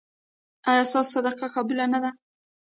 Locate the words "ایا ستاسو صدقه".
0.69-1.47